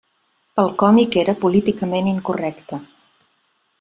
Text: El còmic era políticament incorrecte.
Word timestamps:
El 0.61 0.71
còmic 0.83 1.17
era 1.23 1.35
políticament 1.43 2.09
incorrecte. 2.13 2.81